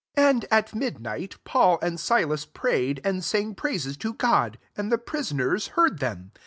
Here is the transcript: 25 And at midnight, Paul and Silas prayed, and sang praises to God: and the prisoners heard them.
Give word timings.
25 0.15 0.33
And 0.35 0.45
at 0.51 0.73
midnight, 0.73 1.35
Paul 1.43 1.77
and 1.83 1.99
Silas 1.99 2.43
prayed, 2.43 3.01
and 3.03 3.23
sang 3.23 3.53
praises 3.53 3.97
to 3.97 4.15
God: 4.15 4.57
and 4.75 4.91
the 4.91 4.97
prisoners 4.97 5.67
heard 5.77 5.99
them. 5.99 6.31